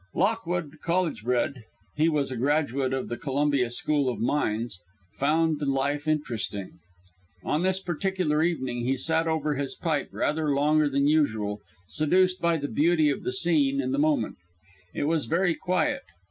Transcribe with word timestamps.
Lockwood, 0.15 0.79
college 0.81 1.21
bred 1.23 1.65
he 1.95 2.09
was 2.09 2.31
a 2.31 2.35
graduate 2.35 2.91
of 2.91 3.07
the 3.07 3.17
Columbia 3.17 3.69
School 3.69 4.09
of 4.09 4.19
Mines 4.19 4.79
found 5.19 5.59
the 5.59 5.67
life 5.67 6.07
interesting. 6.07 6.79
On 7.43 7.61
this 7.61 7.79
particular 7.79 8.41
evening 8.41 8.83
he 8.83 8.97
sat 8.97 9.27
over 9.27 9.53
his 9.57 9.75
pipe 9.75 10.09
rather 10.11 10.55
longer 10.55 10.89
than 10.89 11.05
usual, 11.05 11.61
seduced 11.87 12.41
by 12.41 12.57
the 12.57 12.67
beauty 12.67 13.11
of 13.11 13.21
the 13.21 13.31
scene 13.31 13.79
and 13.79 13.93
the 13.93 13.99
moment. 13.99 14.37
It 14.95 15.03
was 15.03 15.25
very 15.27 15.53
quiet. 15.53 16.01